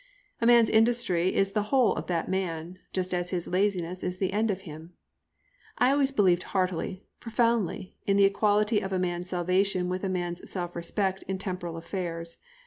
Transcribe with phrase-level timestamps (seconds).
[0.41, 4.33] A man's industry is the whole of that man, just as his laziness is the
[4.33, 4.93] end of him.
[5.77, 10.49] I always believed heartily, profoundly, in the equality of a man's salvation with a man's
[10.49, 12.39] self respect in temporal affairs.